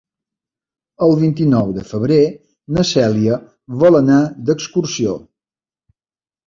[1.07, 2.19] El vint-i-nou de febrer
[2.79, 3.39] na Cèlia
[3.85, 5.19] vol anar d'excursió.